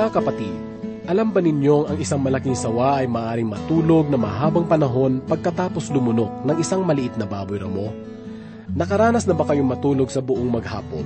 [0.00, 0.56] Mga kapatid,
[1.12, 6.40] alam ba ninyong ang isang malaking sawa ay maaaring matulog na mahabang panahon pagkatapos lumunok
[6.48, 7.92] ng isang maliit na baboy ramo?
[8.72, 11.04] Nakaranas na ba kayong matulog sa buong maghapon?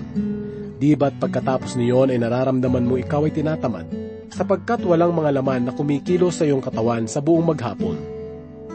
[0.79, 3.91] Di ba't pagkatapos niyon ay nararamdaman mo ikaw ay tinatamad?
[4.31, 7.99] Sapagkat walang mga laman na kumikilos sa iyong katawan sa buong maghapon.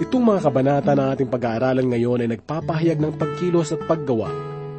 [0.03, 4.27] Itong mga kabanata na ating pag-aaralan ngayon ay nagpapahayag ng pagkilos at paggawa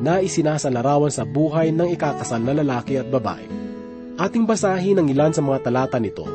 [0.05, 3.70] na isinasalarawan sa buhay ng ikakasal na lalaki at babae.
[4.21, 6.29] Ating basahin ang ilan sa mga talata nito.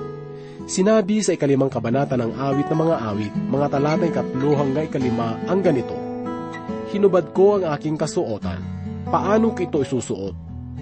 [0.65, 5.61] Sinabi sa ikalimang kabanata ng awit ng mga awit, mga talata ikatlo hanggang ikalima ang
[5.61, 5.93] ganito.
[6.89, 8.57] Hinubad ko ang aking kasuotan.
[9.05, 10.33] Paano ko ito isusuot?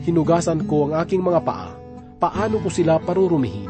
[0.07, 1.75] Hinugasan ko ang aking mga paa.
[2.23, 3.67] Paano ko sila parurumihin?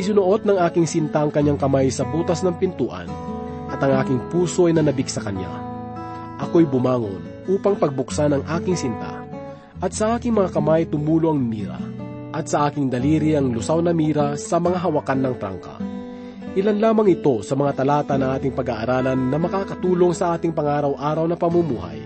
[0.00, 3.12] Isunuot ng aking sinta ang kanyang kamay sa butas ng pintuan,
[3.68, 5.52] at ang aking puso ay nanabik sa kanya.
[6.40, 9.20] Ako'y bumangon upang pagbuksan ang aking sinta,
[9.84, 11.76] at sa aking mga kamay tumulo ang mira,
[12.34, 15.78] at sa aking daliri ang lusaw na mira sa mga hawakan ng trangka.
[16.58, 21.38] Ilan lamang ito sa mga talata na ating pag-aaralan na makakatulong sa ating pangaraw-araw na
[21.38, 22.02] pamumuhay.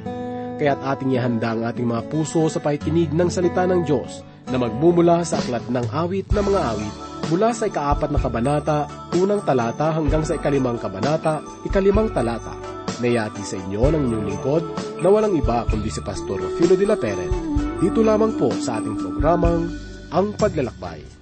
[0.60, 5.24] Kaya't ating ihanda ang ating mga puso sa pakikinig ng salita ng Diyos na magmumula
[5.24, 6.94] sa aklat ng awit na mga awit
[7.28, 8.78] mula sa ikaapat na kabanata,
[9.20, 12.56] unang talata hanggang sa ikalimang kabanata, ikalimang talata.
[13.04, 14.64] Nayati sa inyo ng inyong lingkod
[15.04, 17.30] na walang iba kundi si Pastor Rufino de la Peret.
[17.78, 21.17] Dito lamang po sa ating programang Ang Paglalakbay.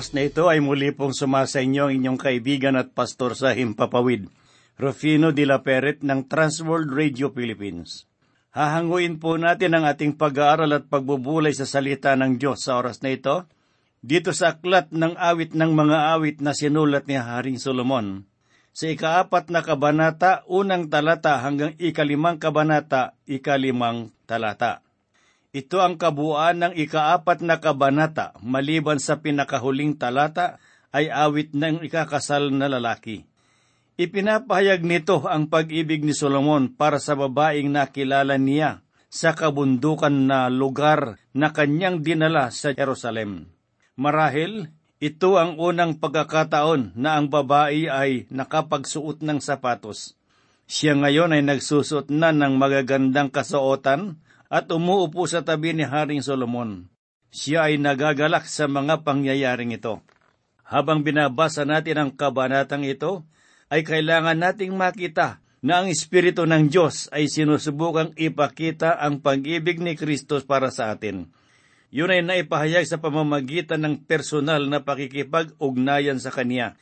[0.00, 4.32] Oras na ito ay muli pong sumasa inyo ang inyong kaibigan at pastor sa Himpapawid,
[4.80, 8.08] Rufino de la Peret ng Transworld Radio Philippines.
[8.56, 13.12] Hahanguin po natin ang ating pag-aaral at pagbubulay sa salita ng Diyos sa oras na
[13.12, 13.44] ito,
[14.00, 18.24] dito sa aklat ng awit ng mga awit na sinulat ni Haring Solomon.
[18.72, 24.80] Sa ikaapat na kabanata, unang talata hanggang ikalimang kabanata, ikalimang talata.
[25.50, 30.62] Ito ang kabuuan ng ikaapat na kabanata maliban sa pinakahuling talata
[30.94, 33.26] ay awit ng ikakasal na lalaki.
[33.98, 41.18] Ipinapahayag nito ang pag-ibig ni Solomon para sa babaeng nakilala niya sa kabundukan na lugar
[41.34, 43.50] na kanyang dinala sa Jerusalem.
[43.98, 44.70] Marahil,
[45.02, 50.14] ito ang unang pagkakataon na ang babae ay nakapagsuot ng sapatos.
[50.70, 56.90] Siya ngayon ay nagsusuot na ng magagandang kasuotan at umuupo sa tabi ni Haring Solomon.
[57.30, 60.02] Siya ay nagagalak sa mga pangyayaring ito.
[60.66, 63.22] Habang binabasa natin ang kabanatang ito,
[63.70, 69.94] ay kailangan nating makita na ang Espiritu ng Diyos ay sinusubukang ipakita ang pag-ibig ni
[69.94, 71.30] Kristo para sa atin.
[71.94, 76.74] Yun ay naipahayag sa pamamagitan ng personal na pakikipag-ugnayan sa Kanya.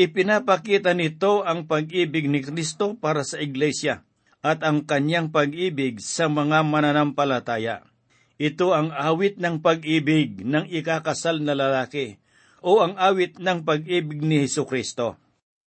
[0.00, 4.00] Ipinapakita nito ang pag-ibig ni Kristo para sa Iglesia
[4.44, 7.88] at ang kanyang pag-ibig sa mga mananampalataya.
[8.36, 12.20] Ito ang awit ng pag-ibig ng ikakasal na lalaki
[12.60, 15.16] o ang awit ng pag-ibig ni Heso Kristo.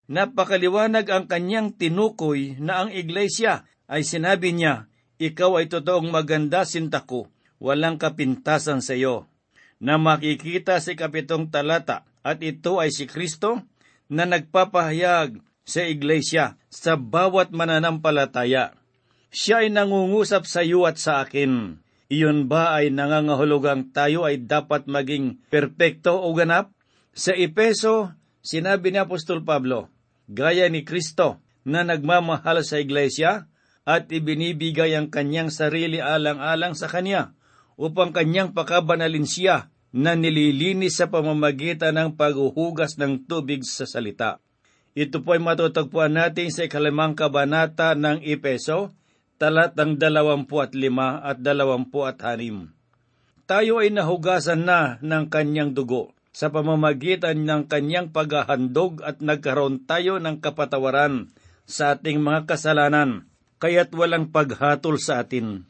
[0.05, 4.85] Napakaliwanag ang kanyang tinukoy na ang iglesia ay sinabi niya,
[5.17, 9.25] Ikaw ay totoong maganda sinta ko, walang kapintasan sa iyo.
[9.81, 13.63] Na makikita sa kapitong talata at ito ay si Kristo
[14.05, 18.79] na nagpapahayag sa iglesia sa bawat mananampalataya.
[19.27, 21.83] Siya ay nangungusap sa iyo at sa akin.
[22.07, 26.71] Iyon ba ay nangangahulugang tayo ay dapat maging perpekto o ganap?
[27.11, 29.91] Sa Epeso, sinabi ni Apostol Pablo,
[30.31, 33.51] gaya ni Kristo na nagmamahal sa iglesia
[33.83, 37.35] at ibinibigay ang kanyang sarili alang-alang sa kanya
[37.75, 44.39] upang kanyang pakabanalin siya na nililinis sa pamamagitan ng paghuhugas ng tubig sa salita.
[44.97, 48.97] Ito po ay matutagpuan natin sa ikalimang kabanata ng Epeso,
[49.37, 52.73] talatang dalawampu at lima at dalawampu at hanim.
[53.45, 60.17] Tayo ay nahugasan na ng kanyang dugo sa pamamagitan ng kanyang paghahandog at nagkaroon tayo
[60.17, 61.29] ng kapatawaran
[61.69, 63.29] sa ating mga kasalanan,
[63.61, 65.69] kaya't walang paghatol sa atin.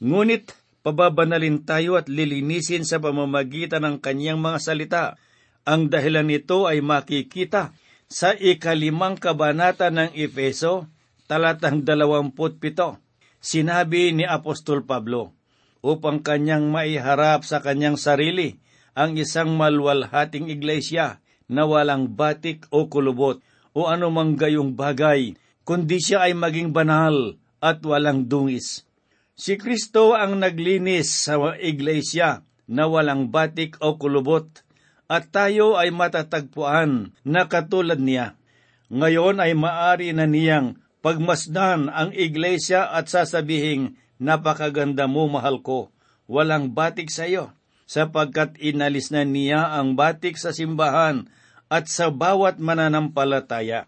[0.00, 5.04] Ngunit pababanalin tayo at lilinisin sa pamamagitan ng kanyang mga salita.
[5.68, 7.76] Ang dahilan nito ay makikita
[8.12, 10.84] sa ikalimang kabanata ng Efeso,
[11.24, 13.00] talatang dalawamput pito.
[13.40, 15.32] Sinabi ni Apostol Pablo,
[15.80, 18.60] upang kanyang maiharap sa kanyang sarili
[18.92, 23.40] ang isang malwalhating iglesia na walang batik o kulubot
[23.72, 25.34] o anumang gayong bagay,
[25.64, 28.86] kundi siya ay maging banal at walang dungis.
[29.34, 34.61] Si Kristo ang naglinis sa iglesia na walang batik o kulubot
[35.12, 38.40] at tayo ay matatagpuan na katulad niya.
[38.88, 45.92] Ngayon ay maari na niyang pagmasdan ang iglesia at sasabihing, napakaganda mo mahal ko,
[46.24, 47.52] walang batik sa iyo
[47.84, 51.28] sapagkat inalis na niya ang batik sa simbahan
[51.68, 53.84] at sa bawat mananampalataya.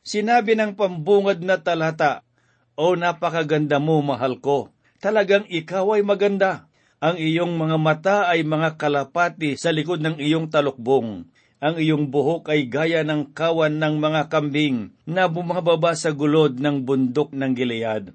[0.00, 2.24] Sinabi ng pambungad na talata,
[2.72, 4.72] O napakaganda mo, mahal ko,
[5.04, 6.71] talagang ikaw ay maganda.
[7.02, 11.26] Ang iyong mga mata ay mga kalapati sa likod ng iyong talukbong.
[11.58, 16.86] Ang iyong buhok ay gaya ng kawan ng mga kambing na bumababa sa gulod ng
[16.86, 18.14] bundok ng Gilead.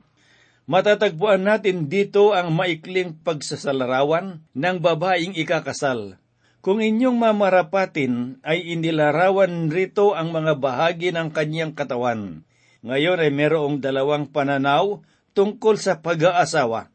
[0.72, 6.16] Matatagpuan natin dito ang maikling pagsasalarawan ng babaeng ikakasal.
[6.64, 12.48] Kung inyong mamarapatin ay inilarawan rito ang mga bahagi ng kanyang katawan.
[12.88, 15.04] Ngayon ay merong dalawang pananaw
[15.36, 16.88] tungkol sa pag-aasawa.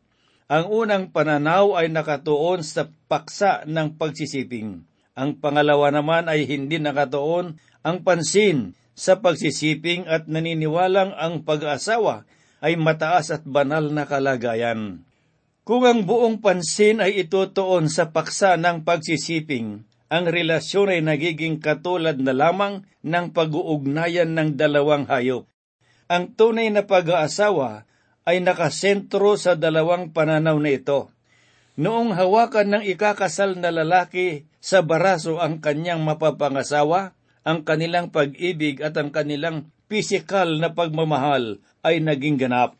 [0.50, 4.82] Ang unang pananaw ay nakatuon sa paksa ng pagsisiping.
[5.12, 12.24] Ang pangalawa naman ay hindi nakatuon ang pansin sa pagsisiping at naniniwalang ang pag-aasawa
[12.62, 15.02] ay mataas at banal na kalagayan.
[15.62, 22.18] Kung ang buong pansin ay itutuon sa paksa ng pagsisiping, ang relasyon ay nagiging katulad
[22.18, 25.48] na lamang ng pag-uugnayan ng dalawang hayop.
[26.10, 27.88] Ang tunay na pag-aasawa
[28.22, 31.10] ay nakasentro sa dalawang pananaw na ito.
[31.80, 38.94] Noong hawakan ng ikakasal na lalaki sa baraso ang kanyang mapapangasawa, ang kanilang pag-ibig at
[38.94, 42.78] ang kanilang pisikal na pagmamahal ay naging ganap.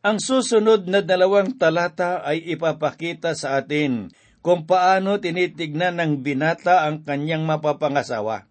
[0.00, 4.08] Ang susunod na dalawang talata ay ipapakita sa atin
[4.40, 8.46] kung paano tinitignan ng binata ang kanyang mapapangasawa.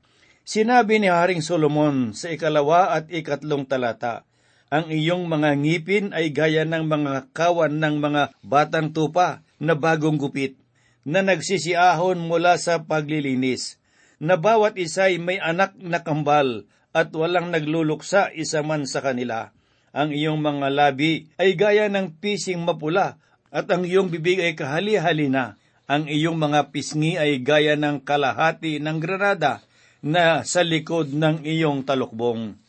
[0.48, 4.27] Sinabi ni Haring Solomon sa ikalawa at ikatlong talata,
[4.68, 10.20] ang iyong mga ngipin ay gaya ng mga kawan ng mga batang tupa na bagong
[10.20, 10.60] gupit,
[11.08, 13.80] na nagsisiahon mula sa paglilinis,
[14.20, 19.56] na bawat isa'y may anak na kambal at walang nagluluksa isa man sa kanila.
[19.96, 23.18] Ang iyong mga labi ay gaya ng pising mapula
[23.50, 25.56] at ang iyong bibig ay kahali-halina.
[25.88, 29.64] Ang iyong mga pisngi ay gaya ng kalahati ng granada
[30.04, 32.67] na sa likod ng iyong talukbong.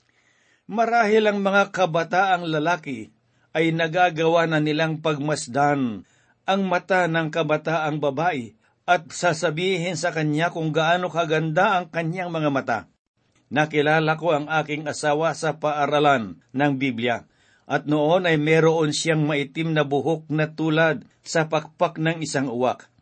[0.68, 3.08] Marahil ang mga kabataang lalaki
[3.56, 6.04] ay nagagawa na nilang pagmasdan
[6.44, 8.52] ang mata ng kabataang babae
[8.84, 12.78] at sasabihin sa kanya kung gaano kaganda ang kanyang mga mata.
[13.48, 17.24] Nakilala ko ang aking asawa sa paaralan ng Biblia
[17.64, 22.92] at noon ay meron siyang maitim na buhok na tulad sa pakpak ng isang uwak.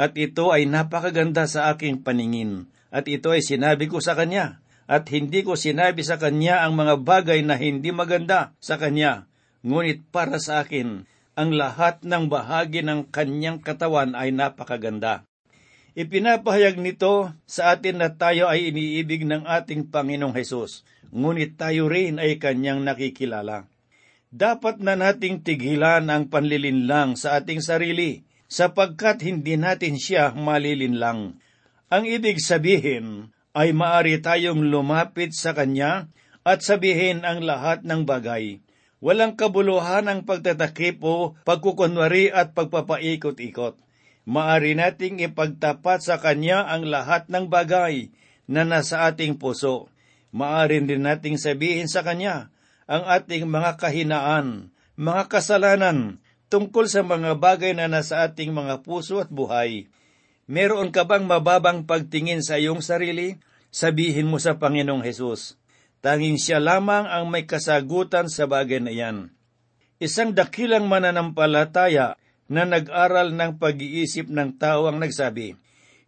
[0.00, 2.72] At ito ay napakaganda sa aking paningin.
[2.88, 4.64] At ito ay sinabi ko sa kanya.
[4.90, 9.30] At hindi ko sinabi sa kanya ang mga bagay na hindi maganda sa kanya.
[9.62, 11.06] Ngunit para sa akin,
[11.38, 15.22] ang lahat ng bahagi ng kanyang katawan ay napakaganda.
[15.94, 20.82] Ipinapahayag nito sa atin na tayo ay iniibig ng ating Panginoong Hesus,
[21.14, 23.70] ngunit tayo rin ay kanyang nakikilala.
[24.30, 31.38] Dapat na nating tigilan ang panlilinlang sa ating sarili sapagkat hindi natin siya malilinlang.
[31.90, 36.06] Ang ibig sabihin ay maari tayong lumapit sa Kanya
[36.46, 38.62] at sabihin ang lahat ng bagay.
[39.00, 43.74] Walang kabuluhan ang pagtatakip o pagkukunwari at pagpapaikot-ikot.
[44.28, 48.12] Maari nating ipagtapat sa Kanya ang lahat ng bagay
[48.44, 49.88] na nasa ating puso.
[50.30, 52.52] Maari din nating sabihin sa Kanya
[52.90, 56.18] ang ating mga kahinaan, mga kasalanan,
[56.50, 59.86] tungkol sa mga bagay na nasa ating mga puso at buhay.
[60.50, 63.38] Meron ka bang mababang pagtingin sa iyong sarili?
[63.70, 65.54] Sabihin mo sa Panginoong Hesus,
[66.02, 69.30] tanging siya lamang ang may kasagutan sa bagay na iyan.
[70.02, 72.18] Isang dakilang mananampalataya
[72.50, 75.54] na nag-aral ng pag-iisip ng tao ang nagsabi,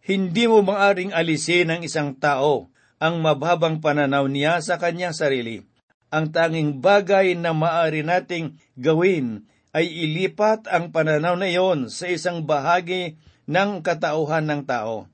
[0.03, 2.67] hindi mo maaring alisin ng isang tao
[2.99, 5.63] ang mababang pananaw niya sa kanyang sarili.
[6.11, 12.43] Ang tanging bagay na maaari nating gawin ay ilipat ang pananaw na iyon sa isang
[12.43, 13.15] bahagi
[13.49, 15.07] ng katauhan ng tao.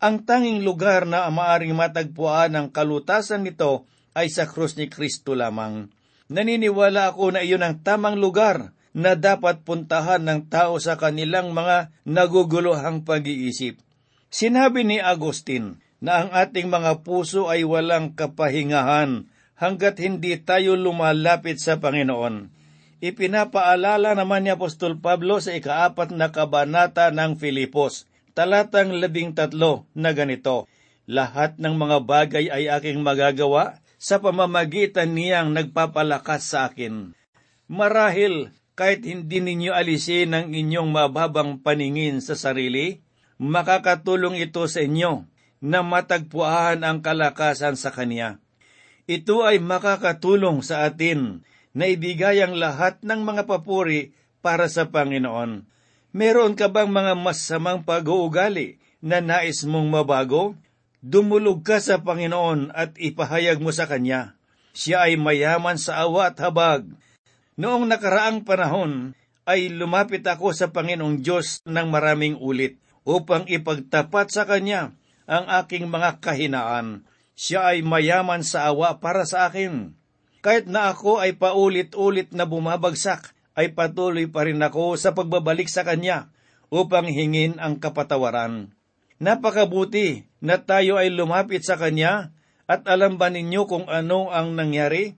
[0.00, 5.88] Ang tanging lugar na maaring matagpuan ng kalutasan nito ay sa krus ni Kristo lamang.
[6.28, 11.90] Naniniwala ako na iyon ang tamang lugar na dapat puntahan ng tao sa kanilang mga
[12.06, 13.82] naguguluhang pag-iisip.
[14.30, 19.26] Sinabi ni Agustin na ang ating mga puso ay walang kapahingahan
[19.58, 22.50] hanggat hindi tayo lumalapit sa Panginoon.
[23.04, 30.16] Ipinapaalala naman ni Apostol Pablo sa ikaapat na kabanata ng Filipos, talatang labing tatlo na
[30.16, 30.64] ganito,
[31.04, 37.12] Lahat ng mga bagay ay aking magagawa sa pamamagitan niyang nagpapalakas sa akin.
[37.68, 43.04] Marahil, kahit hindi ninyo alisin ang inyong mababang paningin sa sarili,
[43.36, 45.28] makakatulong ito sa inyo
[45.60, 48.40] na matagpuan ang kalakasan sa Kanya.
[49.04, 51.44] Ito ay makakatulong sa atin
[51.74, 55.66] na ibigay ang lahat ng mga papuri para sa Panginoon.
[56.14, 60.54] Meron ka bang mga masamang pag-uugali na nais mong mabago?
[61.04, 64.38] Dumulog ka sa Panginoon at ipahayag mo sa Kanya.
[64.72, 66.88] Siya ay mayaman sa awa at habag.
[67.58, 69.12] Noong nakaraang panahon,
[69.44, 74.96] ay lumapit ako sa Panginoong Diyos ng maraming ulit upang ipagtapat sa Kanya
[75.28, 77.04] ang aking mga kahinaan.
[77.36, 79.92] Siya ay mayaman sa awa para sa akin.
[80.44, 85.88] Kahit na ako ay paulit-ulit na bumabagsak, ay patuloy pa rin ako sa pagbabalik sa
[85.88, 86.28] Kanya
[86.68, 88.76] upang hingin ang kapatawaran.
[89.16, 92.36] Napakabuti na tayo ay lumapit sa Kanya
[92.68, 95.16] at alam ba ninyo kung ano ang nangyari?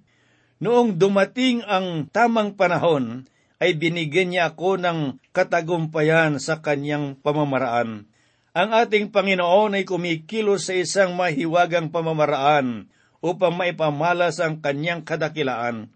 [0.62, 3.26] Noong dumating ang tamang panahon,
[3.59, 8.04] ay binigyan niya ako ng katagumpayan sa kanyang pamamaraan.
[8.56, 12.88] Ang ating Panginoon ay kumikilos sa isang mahiwagang pamamaraan
[13.26, 15.90] upang maipamalas ang kanyang kadakilaan.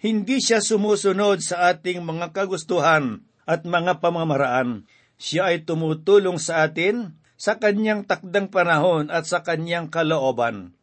[0.00, 4.88] Hindi siya sumusunod sa ating mga kagustuhan at mga pamamaraan.
[5.20, 10.74] Siya ay tumutulong sa atin sa kanyang takdang panahon at sa kanyang kalooban.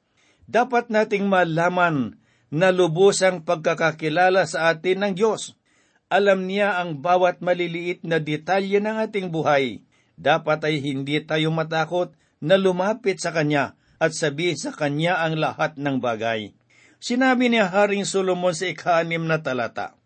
[0.47, 2.21] Dapat nating malaman
[2.53, 5.57] na lubos ang pagkakakilala sa atin ng Diyos.
[6.09, 9.85] Alam niya ang bawat maliliit na detalye ng ating buhay.
[10.17, 15.75] Dapat ay hindi tayo matakot na lumapit sa Kanya at sabihin sa Kanya ang lahat
[15.75, 16.55] ng bagay.
[16.99, 19.99] Sinabi ni Haring Solomon sa ikanim na talata,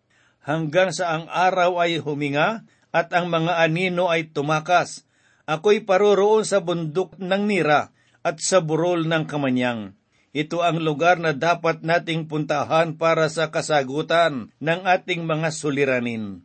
[0.44, 5.08] Hanggang sa ang araw ay huminga at ang mga anino ay tumakas,
[5.48, 9.96] ako'y paroroon sa bundok ng nira at sa burol ng kamanyang.
[10.34, 16.44] Ito ang lugar na dapat nating puntahan para sa kasagutan ng ating mga suliranin.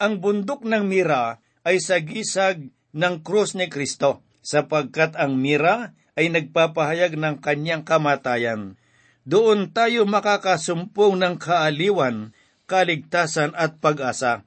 [0.00, 7.14] Ang bundok ng mira ay sagisag ng krus ni Kristo, sapagkat ang mira ay nagpapahayag
[7.14, 8.80] ng kanyang kamatayan.
[9.28, 12.32] Doon tayo makakasumpong ng kaaliwan,
[12.64, 14.42] kaligtasan at pag-asa.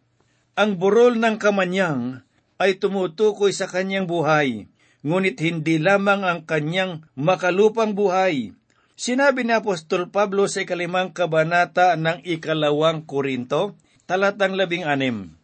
[0.58, 2.26] Ang burol ng kamanyang
[2.60, 4.68] ay tumutukoy sa kanyang buhay,
[5.06, 8.52] ngunit hindi lamang ang kanyang makalupang buhay,
[9.00, 15.40] Sinabi ni Apostol Pablo sa ikalimang kabanata ng ikalawang Korinto, talatang labing anim.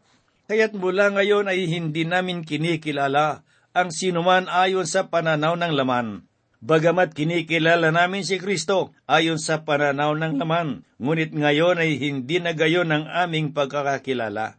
[0.51, 3.44] Kaya't mula ngayon ay hindi namin kinikilala
[3.75, 6.23] ang sinuman ayon sa pananaw ng laman.
[6.63, 12.55] Bagamat kinikilala namin si Kristo ayon sa pananaw ng laman, ngunit ngayon ay hindi na
[12.55, 14.55] gayon ang aming pagkakakilala.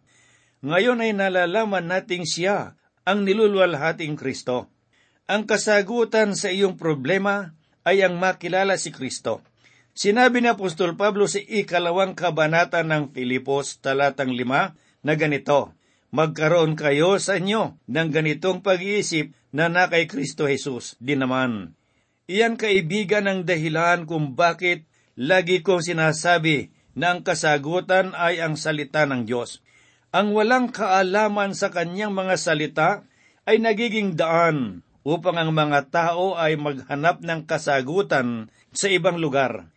[0.60, 2.76] Ngayon ay nalalaman nating siya
[3.08, 4.68] ang nilulwalhating Kristo.
[5.26, 9.42] Ang kasagutan sa iyong problema ay ang makilala si Kristo.
[9.96, 15.72] Sinabi ni Apostol Pablo sa ikalawang kabanata ng Filipos talatang lima na ganito,
[16.14, 21.74] Magkaroon kayo sa inyo ng ganitong pag-iisip na na kay Kristo Jesus din naman.
[22.30, 24.86] Iyan kaibigan ang dahilan kung bakit
[25.18, 29.62] lagi kong sinasabi na ang kasagutan ay ang salita ng Diyos.
[30.14, 32.90] Ang walang kaalaman sa kanyang mga salita
[33.42, 39.70] ay nagiging daan upang ang mga tao ay maghanap ng kasagutan sa ibang lugar.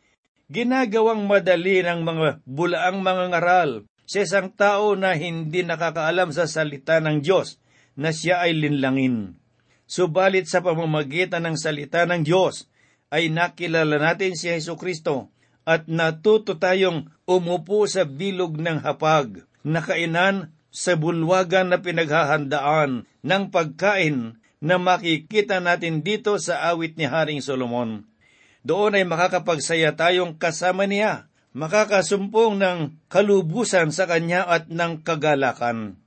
[0.49, 6.97] Ginagawang madali ng mga bulaang mga ngaral sa isang tao na hindi nakakaalam sa salita
[6.97, 7.61] ng Diyos
[7.93, 9.37] na siya ay linlangin.
[9.85, 12.65] Subalit sa pamamagitan ng salita ng Diyos
[13.13, 15.29] ay nakilala natin si Yesu Kristo
[15.61, 24.41] at natuto tayong umupo sa bilog ng hapag, nakainan sa bulwagan na pinaghahandaan ng pagkain
[24.57, 28.09] na makikita natin dito sa awit ni Haring Solomon.
[28.65, 32.79] Doon ay makakapagsaya tayong kasama niya, makakasumpong ng
[33.09, 35.97] kalubusan sa kanya at ng kagalakan.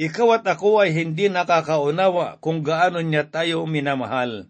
[0.00, 4.48] Ikaw at ako ay hindi nakakaunawa kung gaano niya tayo minamahal.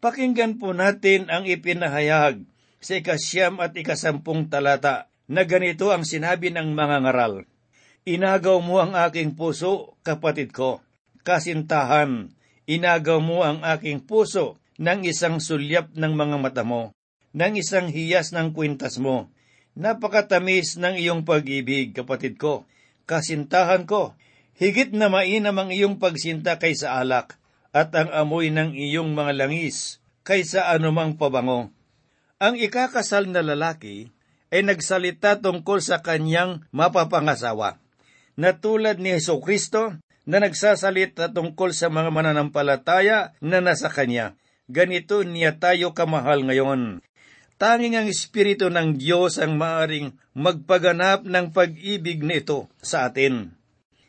[0.00, 2.44] Pakinggan po natin ang ipinahayag
[2.80, 7.44] sa ikasyam at ikasampung talata na ganito ang sinabi ng mga ngaral.
[8.08, 10.80] Inagaw mo ang aking puso, kapatid ko,
[11.22, 12.32] kasintahan,
[12.64, 16.96] inagaw mo ang aking puso ng isang sulyap ng mga mata mo,
[17.36, 19.28] ng isang hiyas ng kwintas mo.
[19.78, 22.66] Napakatamis ng iyong pag-ibig, kapatid ko,
[23.06, 24.18] kasintahan ko,
[24.58, 27.38] higit na mainam ang iyong pagsinta kaysa alak,
[27.70, 31.70] at ang amoy ng iyong mga langis kaysa anumang pabango.
[32.42, 34.10] Ang ikakasal na lalaki
[34.50, 37.78] ay nagsalita tungkol sa kanyang mapapangasawa,
[38.34, 39.94] na tulad ni Heso Kristo
[40.26, 44.34] na nagsasalita tungkol sa mga mananampalataya na nasa kanya.
[44.70, 47.02] Ganito niya tayo kamahal ngayon.
[47.60, 53.52] Tanging ang Espiritu ng Diyos ang maaring magpaganap ng pag-ibig nito sa atin.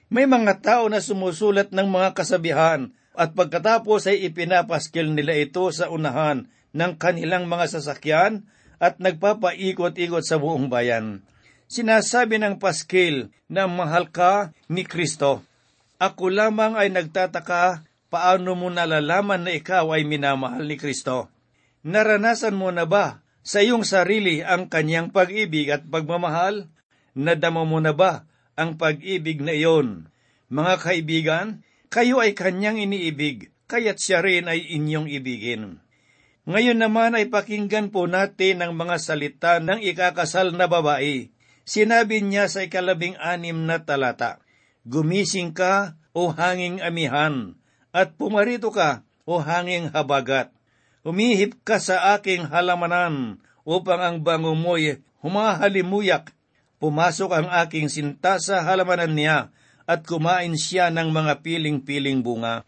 [0.07, 5.91] May mga tao na sumusulat ng mga kasabihan at pagkatapos ay ipinapaskil nila ito sa
[5.91, 8.47] unahan ng kanilang mga sasakyan
[8.79, 11.19] at nagpapaikot-ikot sa buong bayan.
[11.67, 15.43] Sinasabi ng paskil na mahal ka ni Kristo.
[15.99, 21.27] Ako lamang ay nagtataka paano mo nalalaman na ikaw ay minamahal ni Kristo.
[21.83, 26.69] Naranasan mo na ba sa iyong sarili ang kanyang pag-ibig at pagmamahal?
[27.17, 30.07] Nadama mo na ba ang pag-ibig na iyon?
[30.51, 31.47] Mga kaibigan,
[31.91, 35.81] kayo ay kanyang iniibig, kaya't siya rin ay inyong ibigin.
[36.47, 41.29] Ngayon naman ay pakinggan po natin ang mga salita ng ikakasal na babae.
[41.61, 44.41] Sinabi niya sa ikalabing anim na talata,
[44.81, 47.55] Gumising ka, o hanging amihan,
[47.93, 50.51] at pumarito ka, o hanging habagat.
[51.01, 56.33] Umihip ka sa aking halamanan, upang ang bango mo'y humahalimuyak.
[56.81, 59.53] Pumasok ang aking sinta sa halamanan niya,
[59.89, 62.65] at kumain siya ng mga piling-piling bunga.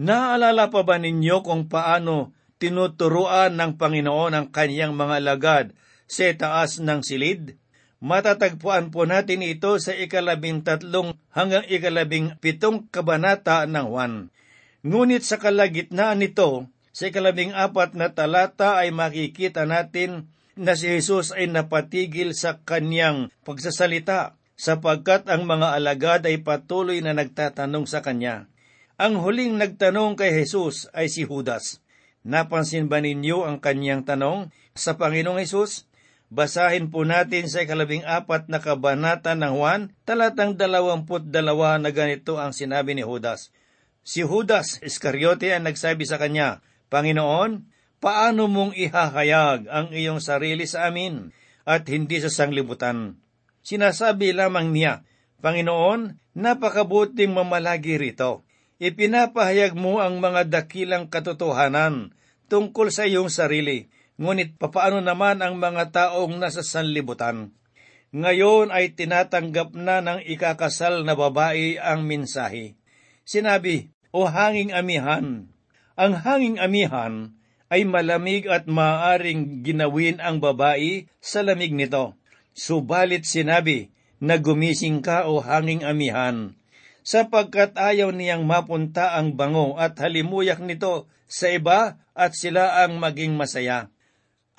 [0.00, 5.66] Naalala pa ba ninyo kung paano tinuturuan ng Panginoon ang kanyang mga lagad
[6.08, 7.60] sa taas ng silid?
[8.00, 14.14] Matatagpuan po natin ito sa ikalabing tatlong hanggang ikalabing pitong kabanata ng Juan.
[14.80, 21.30] Ngunit sa kalagitnaan nito, sa ikalabing apat na talata ay makikita natin na si Jesus
[21.30, 28.50] ay napatigil sa kanyang pagsasalita sapagkat ang mga alagad ay patuloy na nagtatanong sa kanya.
[29.00, 31.80] Ang huling nagtanong kay Jesus ay si Judas.
[32.20, 35.88] Napansin ba ninyo ang kanyang tanong sa Panginoong Jesus?
[36.28, 42.36] Basahin po natin sa ikalabing apat na kabanata ng Juan, talatang dalawamput dalawa na ganito
[42.36, 43.50] ang sinabi ni Judas.
[44.04, 47.70] Si Judas Iscariote ang nagsabi sa kanya, Panginoon,
[48.02, 51.30] paano mong ihahayag ang iyong sarili sa amin
[51.64, 53.16] at hindi sa sanglibutan?
[53.62, 55.06] Sinasabi lamang niya,
[55.40, 58.44] Panginoon, napakabuting mamalagi rito.
[58.82, 62.12] Ipinapahayag mo ang mga dakilang katotohanan
[62.50, 63.88] tungkol sa iyong sarili
[64.20, 67.56] Ngunit papaano naman ang mga taong nasa sanlibutan?
[68.12, 72.76] Ngayon ay tinatanggap na ng ikakasal na babae ang mensahe.
[73.24, 75.48] Sinabi, O hanging amihan,
[76.00, 77.36] ang hanging amihan
[77.68, 82.16] ay malamig at maaaring ginawin ang babae sa lamig nito.
[82.56, 86.52] Subalit sinabi, na gumising ka o hanging amihan,
[87.00, 93.32] sapagkat ayaw niyang mapunta ang bango at halimuyak nito sa iba at sila ang maging
[93.32, 93.88] masaya.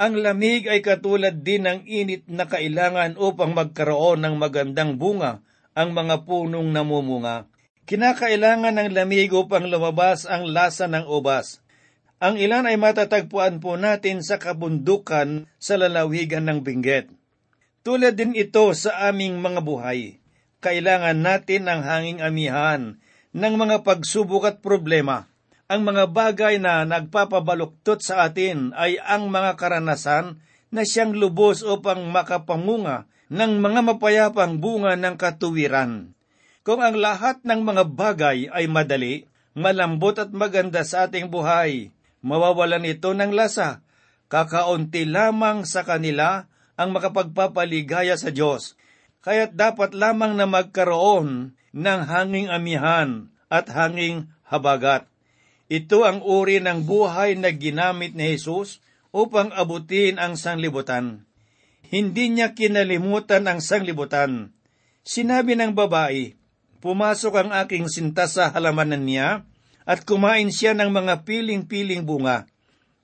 [0.01, 5.45] Ang lamig ay katulad din ng init na kailangan upang magkaroon ng magandang bunga
[5.77, 7.51] ang mga punong namumunga.
[7.91, 11.60] Kinakailangan ng lamig upang lumabas ang lasa ng ubas.
[12.23, 17.12] Ang ilan ay matatagpuan po natin sa kabundukan sa lalawigan ng Benguet.
[17.84, 20.23] Tulad din ito sa aming mga buhay.
[20.63, 22.95] Kailangan natin ang hanging amihan
[23.36, 25.27] ng mga pagsubok at problema
[25.71, 32.08] ang mga bagay na nagpapabaluktot sa atin ay ang mga karanasan na siyang lubos upang
[32.12, 36.12] makapamunga ng mga mapayapang bunga ng katuwiran.
[36.62, 39.26] Kung ang lahat ng mga bagay ay madali,
[39.58, 41.89] malambot at maganda sa ating buhay,
[42.21, 43.82] mawawalan ito ng lasa.
[44.30, 46.45] Kakaunti lamang sa kanila
[46.78, 48.78] ang makapagpapaligaya sa Diyos.
[49.26, 55.10] Kaya't dapat lamang na magkaroon ng hanging amihan at hanging habagat.
[55.65, 61.26] Ito ang uri ng buhay na ginamit ni Jesus upang abutin ang sanglibutan.
[61.89, 64.54] Hindi niya kinalimutan ang sanglibutan.
[65.02, 66.40] Sinabi ng babae,
[66.82, 69.46] Pumasok ang aking sinta sa halamanan niya
[69.86, 72.50] at kumain siya ng mga piling-piling bunga.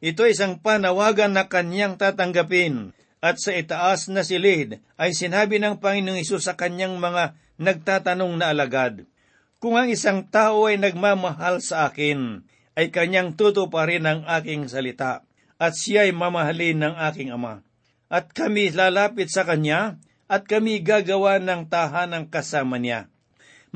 [0.02, 6.22] Ito isang panawagan na kanyang tatanggapin at sa itaas na silid ay sinabi ng Panginoong
[6.22, 9.06] Isus sa kanyang mga nagtatanong na alagad,
[9.58, 12.46] Kung ang isang tao ay nagmamahal sa akin,
[12.78, 15.26] ay kanyang tutuparin ang aking salita,
[15.58, 17.66] at siya ay mamahalin ng aking ama.
[18.06, 19.98] At kami lalapit sa kanya,
[20.30, 23.10] at kami gagawa ng tahanang kasama niya.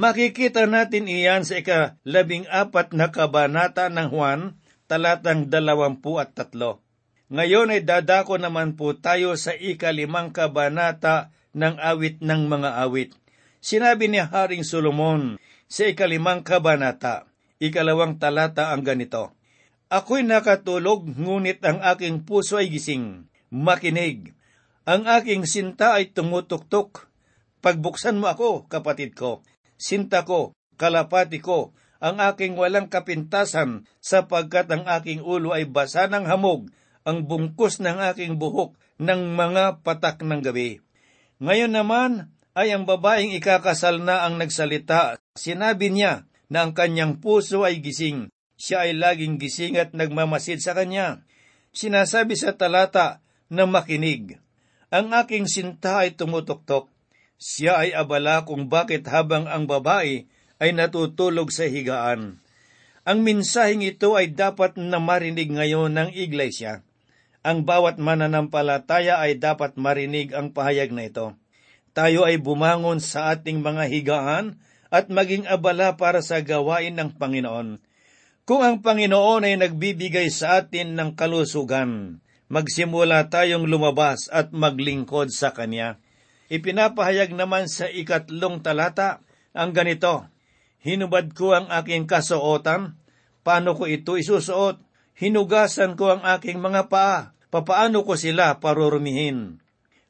[0.02, 4.58] Makikita natin iyan sa ika-labing apat na kabanata ng Juan,
[4.90, 6.82] talatang dalawampu at tatlo.
[7.30, 13.14] Ngayon ay dadako naman po tayo sa ikalimang kabanata ng awit ng mga awit.
[13.62, 15.38] Sinabi ni Haring Solomon
[15.70, 17.30] sa ikalimang kabanata,
[17.62, 19.38] ikalawang talata ang ganito,
[19.94, 23.30] Ako'y nakatulog, ngunit ang aking puso ay gising.
[23.54, 24.34] Makinig.
[24.90, 27.06] Ang aking sinta ay tumutuktok.
[27.62, 29.46] Pagbuksan mo ako, kapatid ko.
[29.82, 36.30] Sinta ko, kalapati ko, ang aking walang kapintasan, sapagkat ang aking ulo ay basa ng
[36.30, 36.70] hamog,
[37.02, 40.86] ang bungkus ng aking buhok ng mga patak ng gabi.
[41.42, 45.18] Ngayon naman ay ang babaeng ikakasal na ang nagsalita.
[45.34, 48.30] Sinabi niya na ang kanyang puso ay gising.
[48.62, 51.26] Siya ay laging gising at nagmamasid sa kanya.
[51.74, 54.38] Sinasabi sa talata na makinig.
[54.92, 56.91] Ang aking sinta ay tumutuktok.
[57.42, 60.30] Siya ay abala kung bakit habang ang babae
[60.62, 62.38] ay natutulog sa higaan.
[63.02, 66.86] Ang minsaheng ito ay dapat na marinig ngayon ng iglesia.
[67.42, 71.34] Ang bawat mananampalataya ay dapat marinig ang pahayag na ito.
[71.98, 74.62] Tayo ay bumangon sa ating mga higaan
[74.94, 77.82] at maging abala para sa gawain ng Panginoon.
[78.46, 82.22] Kung ang Panginoon ay nagbibigay sa atin ng kalusugan,
[82.54, 85.98] magsimula tayong lumabas at maglingkod sa Kanya.
[86.52, 89.24] Ipinapahayag naman sa ikatlong talata
[89.56, 90.28] ang ganito,
[90.82, 92.98] Hinubad ko ang aking kasuotan,
[93.46, 94.82] paano ko ito isusuot?
[95.16, 99.62] Hinugasan ko ang aking mga paa, papaano ko sila parurumihin?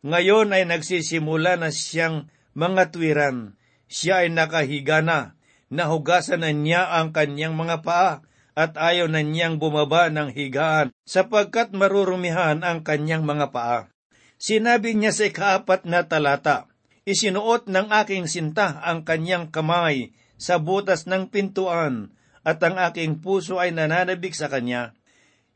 [0.02, 3.60] Ngayon ay nagsisimula na siyang mga tuwiran.
[3.92, 5.36] Siya ay nakahiga na,
[5.68, 8.24] nahugasan na niya ang kanyang mga paa,
[8.56, 13.92] at ayaw na niyang bumaba ng higaan sapagkat marurumihan ang kanyang mga paa.
[14.42, 16.66] Sinabi niya sa ikaapat na talata,
[17.06, 22.10] Isinuot ng aking sinta ang kanyang kamay sa butas ng pintuan,
[22.42, 24.98] at ang aking puso ay nananabik sa kanya.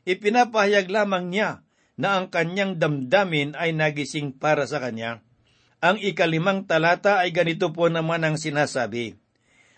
[0.06, 1.66] Ipinapahayag lamang niya
[1.98, 5.18] na ang kanyang damdamin ay nagising para sa kanya.
[5.82, 9.18] Ang ikalimang talata ay ganito po naman ang sinasabi,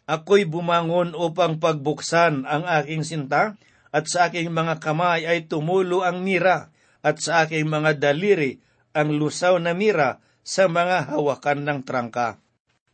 [0.05, 3.57] Ako'y bumangon upang pagbuksan ang aking sinta,
[3.89, 6.69] at sa aking mga kamay ay tumulo ang mira,
[7.01, 8.61] at sa aking mga daliri
[8.99, 12.43] ang lusaw na mira sa mga hawakan ng trangka.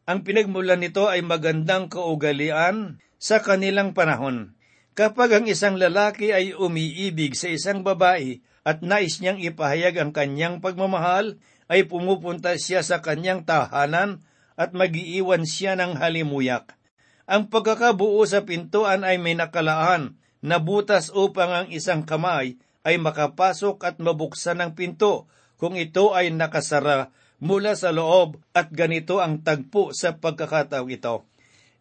[0.04, 4.52] Ang pinagmulan nito ay magandang kaugalian sa kanilang panahon.
[4.92, 10.60] Kapag ang isang lalaki ay umiibig sa isang babae at nais niyang ipahayag ang kanyang
[10.60, 11.40] pagmamahal,
[11.72, 14.20] ay pumupunta siya sa kanyang tahanan
[14.60, 16.76] at magiiwan siya ng halimuyak.
[17.24, 23.80] Ang pagkakabuo sa pintuan ay may nakalaan na butas upang ang isang kamay ay makapasok
[23.80, 29.92] at mabuksan ang pinto kung ito ay nakasara mula sa loob at ganito ang tagpo
[29.92, 31.26] sa pagkakataong ito.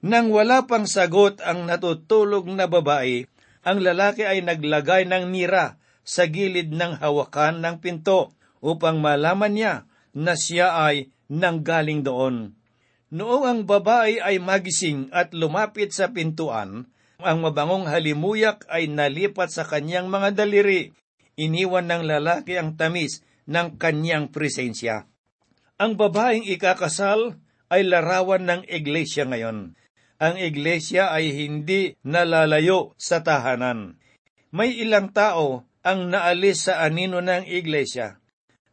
[0.03, 3.23] Nang wala pang sagot ang natutulog na babae,
[3.63, 9.73] ang lalaki ay naglagay ng mira sa gilid ng hawakan ng pinto upang malaman niya
[10.11, 12.51] na siya ay nanggaling doon.
[13.13, 16.91] Noong ang babae ay magising at lumapit sa pintuan,
[17.23, 20.91] ang mabangong halimuyak ay nalipat sa kanyang mga daliri.
[21.39, 25.07] Iniwan ng lalaki ang tamis ng kanyang presensya.
[25.81, 27.39] Ang babaeng ikakasal
[27.73, 29.73] ay larawan ng iglesia ngayon.
[30.21, 33.99] Ang iglesia ay hindi nalalayo sa tahanan.
[34.53, 38.23] May ilang tao ang naalis sa anino ng iglesia.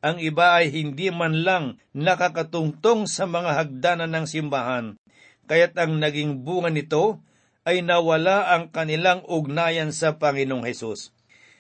[0.00, 4.96] Ang iba ay hindi man lang nakakatungtong sa mga hagdanan ng simbahan,
[5.44, 7.20] kaya't ang naging bunga nito
[7.68, 11.12] ay nawala ang kanilang ugnayan sa Panginoong Hesus.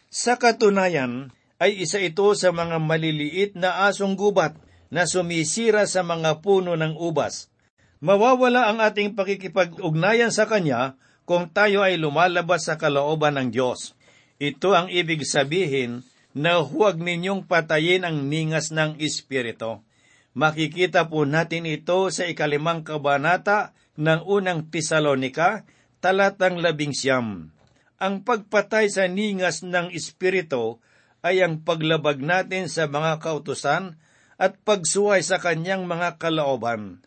[0.08, 4.56] Sa katunayan, ay isa ito sa mga maliliit na asong gubat
[4.88, 7.52] na sumisira sa mga puno ng ubas.
[8.00, 10.96] Mawawala ang ating pakikipag-ugnayan sa Kanya
[11.28, 13.92] kung tayo ay lumalabas sa kalooban ng Diyos.
[14.40, 16.00] Ito ang ibig sabihin
[16.32, 19.84] na huwag ninyong patayin ang ningas ng Espiritu.
[20.32, 25.68] Makikita po natin ito sa ikalimang kabanata ng unang Tesalonika,
[26.00, 27.52] talatang labing siyam.
[28.00, 30.80] Ang pagpatay sa ningas ng Espiritu
[31.20, 34.00] ay ang paglabag natin sa mga kautusan
[34.40, 37.04] at pagsuway sa kanyang mga kalooban.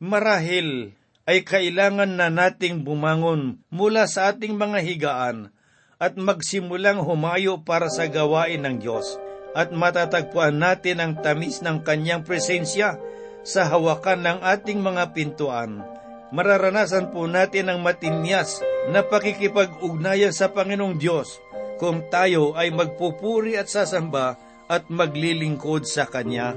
[0.00, 0.96] Marahil
[1.28, 5.52] ay kailangan na nating bumangon mula sa ating mga higaan
[6.00, 9.20] at magsimulang humayo para sa gawain ng Diyos
[9.52, 12.96] at matatagpuan natin ang tamis ng kanyang presensya
[13.44, 15.84] sa hawakan ng ating mga pintuan.
[16.30, 21.42] Mararanasan po natin ang matinyas na pakikipag-ugnayan sa Panginoong Diyos
[21.80, 24.36] kung tayo ay magpupuri at sasamba
[24.68, 26.52] at maglilingkod sa Kanya.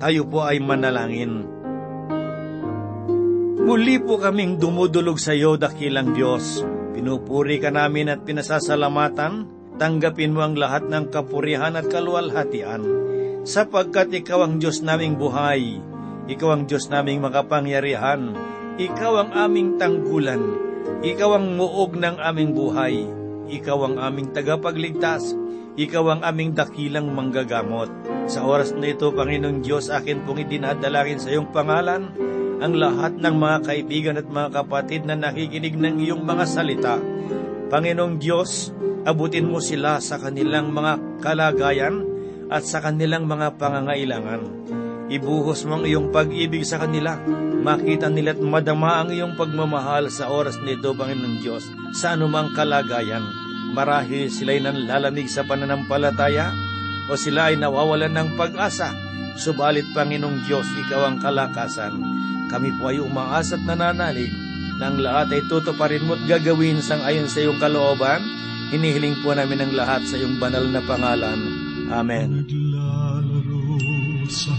[0.00, 1.44] Tayo po ay manalangin.
[3.60, 6.64] Muli po kaming dumudulog sa iyo, dakilang Diyos.
[6.96, 9.44] Pinupuri ka namin at pinasasalamatan.
[9.76, 12.80] Tanggapin mo ang lahat ng kapurihan at kaluwalhatian.
[13.44, 15.76] Sapagkat ikaw ang Diyos naming buhay.
[16.24, 18.32] Ikaw ang Diyos naming makapangyarihan.
[18.80, 20.40] Ikaw ang aming tanggulan.
[21.04, 23.04] Ikaw ang muog ng aming buhay.
[23.52, 25.36] Ikaw ang aming tagapagligtas.
[25.76, 27.92] Ikaw ang aming dakilang manggagamot.
[28.24, 32.08] Sa oras na ito, Panginoong Diyos, akin pong idinadalangin sa iyong pangalan
[32.64, 36.96] ang lahat ng mga kaibigan at mga kapatid na nakikinig ng iyong mga salita.
[37.68, 38.72] Panginoong Diyos,
[39.04, 42.00] abutin mo sila sa kanilang mga kalagayan
[42.48, 44.40] at sa kanilang mga pangangailangan.
[45.10, 47.18] Ibuhos mo ang iyong pag-ibig sa kanila.
[47.60, 53.26] Makita nila at madama ang iyong pagmamahal sa oras nito, Panginoong Diyos, sa anumang kalagayan.
[53.74, 56.54] Marahil sila'y nanlalamig sa pananampalataya
[57.10, 58.94] o sila ay nawawalan ng pag-asa.
[59.34, 61.94] Subalit, Panginoong Diyos, Ikaw ang kalakasan.
[62.46, 64.30] Kami po ay umaasa at nananalig
[64.78, 68.22] na ang lahat ay tutuparin mo at gagawin sang ayon sa iyong kalooban.
[68.70, 71.40] Hinihiling po namin ang lahat sa iyong banal na pangalan.
[71.90, 72.46] Amen.
[72.46, 73.50] Naglalaro
[74.30, 74.54] sa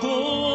[0.00, 0.51] 不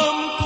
[0.00, 0.39] alam